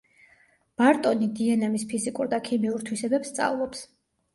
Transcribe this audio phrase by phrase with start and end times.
[0.83, 3.91] ბარტონი დნმ-ის ფიზიკურ და ქიმიურ თვისებებს სწავლობს.